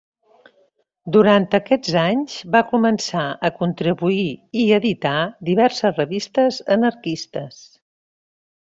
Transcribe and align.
Durant 1.15 1.45
aquests 1.57 1.97
anys, 2.03 2.37
va 2.55 2.63
començar 2.71 3.27
a 3.49 3.53
contribuir 3.61 4.25
i 4.65 4.67
editar 4.81 5.15
diverses 5.53 6.03
revistes 6.03 6.63
anarquistes. 6.81 7.65